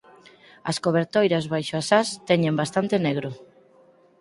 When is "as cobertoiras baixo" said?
0.69-1.75